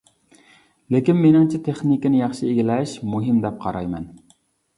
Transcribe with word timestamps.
لېكىن 0.95 1.19
مېنىڭچە 1.25 1.59
تېخنىكىنى 1.67 2.23
ياخشى 2.23 2.49
ئىگىلەش 2.49 2.95
مۇھىم 3.13 3.45
دەپ 3.45 3.61
قارايمەن. 3.69 4.11